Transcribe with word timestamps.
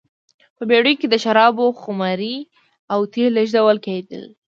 په 0.57 0.63
بېړیو 0.69 0.99
کې 0.99 1.07
د 1.09 1.15
شرابو 1.23 1.65
خُمرې 1.81 2.35
او 2.93 2.99
تېل 3.13 3.31
لېږدول 3.37 3.77
کېدل. 3.85 4.23